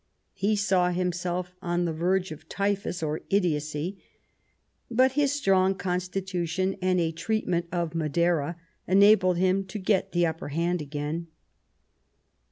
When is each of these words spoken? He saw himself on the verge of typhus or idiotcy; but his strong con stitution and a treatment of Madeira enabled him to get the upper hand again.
He 0.33 0.55
saw 0.55 0.89
himself 0.89 1.55
on 1.61 1.85
the 1.85 1.93
verge 1.93 2.31
of 2.31 2.49
typhus 2.49 3.03
or 3.03 3.21
idiotcy; 3.31 4.01
but 4.89 5.11
his 5.11 5.31
strong 5.31 5.75
con 5.75 5.99
stitution 5.99 6.75
and 6.81 6.99
a 6.99 7.11
treatment 7.11 7.67
of 7.71 7.93
Madeira 7.93 8.55
enabled 8.87 9.37
him 9.37 9.63
to 9.65 9.77
get 9.77 10.11
the 10.11 10.25
upper 10.25 10.47
hand 10.47 10.81
again. 10.81 11.27